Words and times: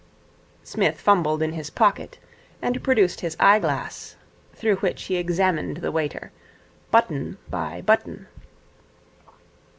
Psmith 0.63 0.99
fumbled 0.99 1.43
in 1.43 1.51
his 1.53 1.69
pocket 1.69 2.17
and 2.59 2.81
produced 2.83 3.21
his 3.21 3.37
eye 3.39 3.59
glass, 3.59 4.15
through 4.55 4.77
which 4.77 5.03
he 5.03 5.15
examined 5.15 5.77
the 5.77 5.91
waiter, 5.91 6.31
button 6.89 7.37
by 7.51 7.81
button. 7.81 8.25